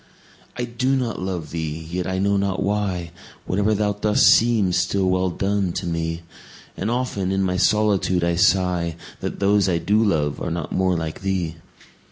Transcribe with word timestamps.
I 0.57 0.63
do 0.63 0.95
not 0.95 1.21
love 1.21 1.51
thee!—yet, 1.51 2.07
I 2.07 2.17
know 2.17 2.35
not 2.35 2.63
why, 2.63 3.11
5 3.45 3.45
Whate'er 3.59 3.75
thou 3.75 3.93
dost 3.93 4.25
seems 4.25 4.75
still 4.75 5.07
well 5.07 5.29
done, 5.29 5.73
to 5.73 5.85
me: 5.85 6.23
And 6.75 6.89
often 6.89 7.31
in 7.31 7.43
my 7.43 7.57
solitude 7.57 8.23
I 8.23 8.35
sigh 8.35 8.95
That 9.19 9.39
those 9.39 9.69
I 9.69 9.77
do 9.77 10.03
love 10.03 10.41
are 10.41 10.49
not 10.49 10.71
more 10.71 10.95
like 10.95 11.21
thee! 11.21 11.57